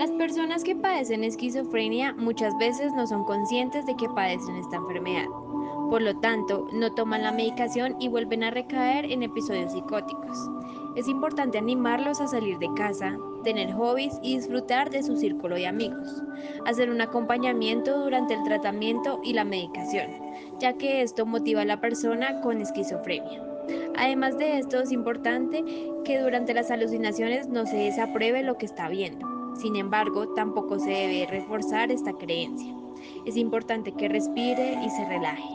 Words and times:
Las 0.00 0.12
personas 0.12 0.64
que 0.64 0.74
padecen 0.74 1.24
esquizofrenia 1.24 2.14
muchas 2.14 2.56
veces 2.56 2.94
no 2.94 3.06
son 3.06 3.22
conscientes 3.22 3.84
de 3.84 3.96
que 3.96 4.08
padecen 4.08 4.56
esta 4.56 4.76
enfermedad. 4.76 5.26
Por 5.90 6.00
lo 6.00 6.18
tanto, 6.20 6.66
no 6.72 6.90
toman 6.94 7.22
la 7.22 7.32
medicación 7.32 7.96
y 8.00 8.08
vuelven 8.08 8.42
a 8.42 8.50
recaer 8.50 9.04
en 9.04 9.22
episodios 9.22 9.72
psicóticos. 9.72 10.38
Es 10.96 11.06
importante 11.06 11.58
animarlos 11.58 12.22
a 12.22 12.28
salir 12.28 12.56
de 12.56 12.72
casa, 12.74 13.18
tener 13.44 13.74
hobbies 13.74 14.18
y 14.22 14.36
disfrutar 14.36 14.88
de 14.88 15.02
su 15.02 15.18
círculo 15.18 15.56
de 15.56 15.66
amigos. 15.66 16.22
Hacer 16.64 16.88
un 16.88 17.02
acompañamiento 17.02 18.02
durante 18.02 18.32
el 18.32 18.42
tratamiento 18.42 19.20
y 19.22 19.34
la 19.34 19.44
medicación, 19.44 20.08
ya 20.58 20.72
que 20.78 21.02
esto 21.02 21.26
motiva 21.26 21.60
a 21.60 21.66
la 21.66 21.82
persona 21.82 22.40
con 22.40 22.62
esquizofrenia. 22.62 23.42
Además 23.98 24.38
de 24.38 24.60
esto, 24.60 24.80
es 24.80 24.92
importante 24.92 25.62
que 26.06 26.20
durante 26.20 26.54
las 26.54 26.70
alucinaciones 26.70 27.48
no 27.48 27.66
se 27.66 27.76
desapruebe 27.76 28.42
lo 28.42 28.56
que 28.56 28.64
está 28.64 28.88
viendo. 28.88 29.29
Sin 29.54 29.76
embargo, 29.76 30.28
tampoco 30.28 30.78
se 30.78 30.90
debe 30.90 31.26
reforzar 31.26 31.90
esta 31.90 32.12
creencia. 32.12 32.74
Es 33.24 33.36
importante 33.36 33.92
que 33.92 34.08
respire 34.08 34.78
y 34.84 34.90
se 34.90 35.04
relaje. 35.04 35.48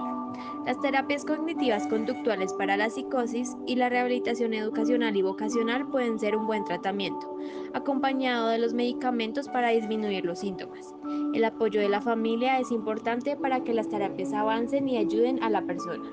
Las 0.65 0.79
terapias 0.81 1.25
cognitivas 1.25 1.87
conductuales 1.87 2.53
para 2.53 2.75
la 2.75 2.89
psicosis 2.89 3.55
y 3.67 3.75
la 3.75 3.87
rehabilitación 3.87 4.53
educacional 4.53 5.15
y 5.15 5.21
vocacional 5.21 5.87
pueden 5.87 6.19
ser 6.19 6.35
un 6.35 6.47
buen 6.47 6.63
tratamiento, 6.65 7.37
acompañado 7.73 8.47
de 8.47 8.57
los 8.57 8.73
medicamentos 8.73 9.47
para 9.47 9.69
disminuir 9.69 10.25
los 10.25 10.39
síntomas. 10.39 10.93
El 11.33 11.45
apoyo 11.45 11.79
de 11.79 11.89
la 11.89 12.01
familia 12.01 12.59
es 12.59 12.71
importante 12.71 13.35
para 13.35 13.63
que 13.63 13.73
las 13.75 13.89
terapias 13.89 14.33
avancen 14.33 14.89
y 14.89 14.97
ayuden 14.97 15.41
a 15.43 15.49
la 15.51 15.61
persona. 15.61 16.09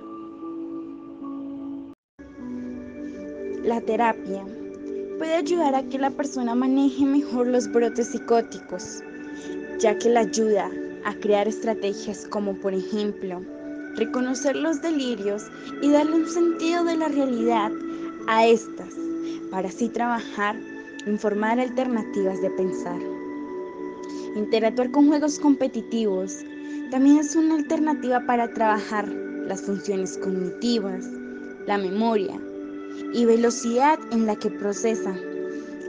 La 3.64 3.80
terapia 3.80 4.44
puede 5.22 5.36
ayudar 5.36 5.76
a 5.76 5.84
que 5.84 6.00
la 6.00 6.10
persona 6.10 6.52
maneje 6.52 7.04
mejor 7.04 7.46
los 7.46 7.70
brotes 7.70 8.08
psicóticos, 8.08 9.04
ya 9.78 9.96
que 9.96 10.10
la 10.10 10.18
ayuda 10.18 10.68
a 11.04 11.14
crear 11.14 11.46
estrategias 11.46 12.26
como 12.26 12.54
por 12.54 12.74
ejemplo 12.74 13.40
reconocer 13.94 14.56
los 14.56 14.82
delirios 14.82 15.44
y 15.80 15.92
darle 15.92 16.14
un 16.14 16.28
sentido 16.28 16.82
de 16.82 16.96
la 16.96 17.06
realidad 17.06 17.70
a 18.26 18.48
estas, 18.48 18.92
para 19.52 19.68
así 19.68 19.88
trabajar 19.90 20.56
en 21.06 21.16
formar 21.16 21.60
alternativas 21.60 22.42
de 22.42 22.50
pensar. 22.50 22.98
Interactuar 24.34 24.90
con 24.90 25.06
juegos 25.06 25.38
competitivos 25.38 26.36
también 26.90 27.18
es 27.18 27.36
una 27.36 27.54
alternativa 27.54 28.26
para 28.26 28.52
trabajar 28.52 29.06
las 29.06 29.62
funciones 29.62 30.18
cognitivas, 30.18 31.06
la 31.68 31.78
memoria 31.78 32.40
y 33.12 33.24
velocidad 33.24 33.98
en 34.10 34.26
la 34.26 34.36
que 34.36 34.50
procesa, 34.50 35.14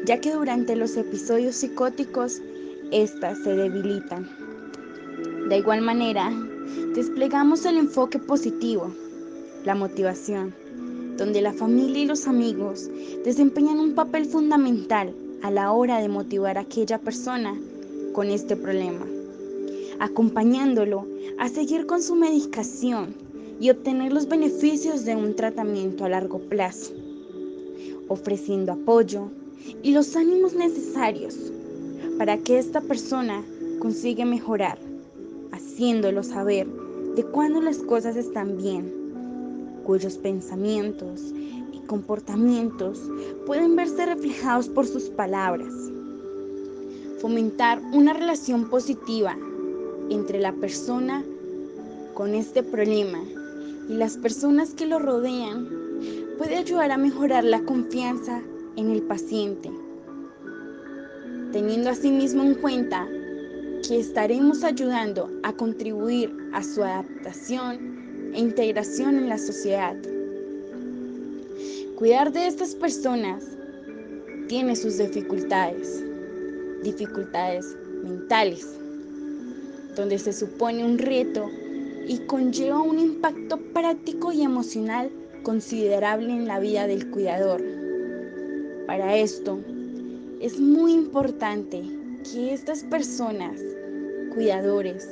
ya 0.05 0.19
que 0.19 0.33
durante 0.33 0.75
los 0.75 0.97
episodios 0.97 1.55
psicóticos 1.55 2.41
éstas 2.91 3.39
se 3.43 3.55
debilitan. 3.55 4.29
De 5.49 5.57
igual 5.57 5.81
manera, 5.81 6.31
desplegamos 6.95 7.65
el 7.65 7.77
enfoque 7.77 8.19
positivo, 8.19 8.93
la 9.65 9.75
motivación, 9.75 10.53
donde 11.17 11.41
la 11.41 11.53
familia 11.53 12.03
y 12.03 12.07
los 12.07 12.27
amigos 12.27 12.89
desempeñan 13.23 13.79
un 13.79 13.93
papel 13.93 14.25
fundamental 14.25 15.13
a 15.41 15.51
la 15.51 15.71
hora 15.71 15.99
de 15.99 16.09
motivar 16.09 16.57
a 16.57 16.61
aquella 16.61 16.97
persona 16.97 17.55
con 18.13 18.29
este 18.29 18.55
problema, 18.55 19.05
acompañándolo 19.99 21.05
a 21.37 21.49
seguir 21.49 21.85
con 21.85 22.01
su 22.01 22.15
medicación 22.15 23.15
y 23.59 23.69
obtener 23.69 24.11
los 24.11 24.27
beneficios 24.27 25.05
de 25.05 25.15
un 25.15 25.35
tratamiento 25.35 26.05
a 26.05 26.09
largo 26.09 26.39
plazo, 26.39 26.93
ofreciendo 28.07 28.73
apoyo 28.73 29.29
y 29.81 29.91
los 29.91 30.15
ánimos 30.15 30.53
necesarios 30.53 31.35
para 32.17 32.37
que 32.37 32.57
esta 32.57 32.81
persona 32.81 33.43
consiga 33.79 34.25
mejorar, 34.25 34.77
haciéndolo 35.51 36.23
saber 36.23 36.67
de 37.15 37.23
cuándo 37.23 37.61
las 37.61 37.77
cosas 37.77 38.15
están 38.15 38.57
bien, 38.57 38.91
cuyos 39.85 40.17
pensamientos 40.17 41.21
y 41.71 41.79
comportamientos 41.85 42.99
pueden 43.45 43.75
verse 43.75 44.05
reflejados 44.05 44.67
por 44.69 44.87
sus 44.87 45.03
palabras. 45.03 45.73
Fomentar 47.19 47.81
una 47.93 48.13
relación 48.13 48.69
positiva 48.69 49.37
entre 50.09 50.39
la 50.39 50.53
persona 50.53 51.23
con 52.13 52.35
este 52.35 52.63
problema 52.63 53.19
y 53.89 53.93
las 53.93 54.17
personas 54.17 54.73
que 54.73 54.85
lo 54.85 54.99
rodean 54.99 55.67
puede 56.37 56.57
ayudar 56.57 56.91
a 56.91 56.97
mejorar 56.97 57.43
la 57.43 57.61
confianza 57.63 58.41
en 58.75 58.89
el 58.89 59.03
paciente, 59.03 59.71
teniendo 61.51 61.89
asimismo 61.89 62.43
en 62.43 62.55
cuenta 62.55 63.07
que 63.87 63.99
estaremos 63.99 64.63
ayudando 64.63 65.29
a 65.43 65.53
contribuir 65.53 66.33
a 66.53 66.63
su 66.63 66.83
adaptación 66.83 68.31
e 68.33 68.39
integración 68.39 69.17
en 69.17 69.29
la 69.29 69.37
sociedad. 69.37 69.95
Cuidar 71.95 72.31
de 72.31 72.47
estas 72.47 72.75
personas 72.75 73.43
tiene 74.47 74.75
sus 74.75 74.97
dificultades, 74.97 76.03
dificultades 76.83 77.77
mentales, 78.03 78.67
donde 79.95 80.17
se 80.17 80.33
supone 80.33 80.83
un 80.83 80.97
reto 80.97 81.49
y 82.07 82.17
conlleva 82.27 82.81
un 82.81 82.99
impacto 82.99 83.57
práctico 83.73 84.31
y 84.31 84.41
emocional 84.41 85.09
considerable 85.43 86.29
en 86.29 86.47
la 86.47 86.59
vida 86.59 86.87
del 86.87 87.09
cuidador. 87.09 87.61
Para 88.87 89.15
esto, 89.15 89.59
es 90.41 90.59
muy 90.59 90.93
importante 90.93 91.81
que 92.31 92.53
estas 92.53 92.83
personas, 92.83 93.61
cuidadores, 94.33 95.07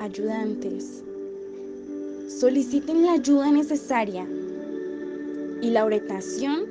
ayudantes, 0.00 1.02
soliciten 2.28 3.06
la 3.06 3.12
ayuda 3.12 3.50
necesaria 3.50 4.26
y 5.60 5.70
la 5.70 5.84
orientación 5.84 6.66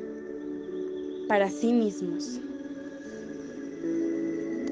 para 1.27 1.49
sí 1.49 1.73
mismos. 1.73 2.39